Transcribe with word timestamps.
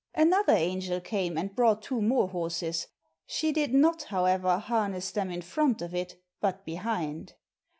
Another 0.15 0.53
angel 0.53 0.99
came 0.99 1.37
and 1.37 1.55
brought 1.55 1.83
two 1.83 2.01
more 2.01 2.29
horses; 2.29 2.87
she 3.27 3.51
did 3.51 3.71
not, 3.71 4.01
however, 4.05 4.57
harness 4.57 5.11
them 5.11 5.29
in 5.29 5.43
front 5.43 5.79
of 5.83 5.93
it, 5.93 6.19
but 6.39 6.65
behind. 6.65 7.35